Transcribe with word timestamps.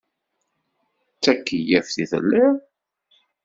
D 1.15 1.17
takeyyaft 1.23 1.95
i 2.03 2.05
telliḍ? 2.11 2.55